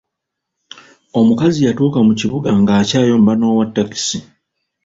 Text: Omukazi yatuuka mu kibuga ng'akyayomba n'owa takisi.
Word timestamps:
Omukazi 1.19 1.59
yatuuka 1.67 1.99
mu 2.07 2.13
kibuga 2.19 2.49
ng'akyayomba 2.59 3.33
n'owa 3.35 3.65
takisi. 3.73 4.19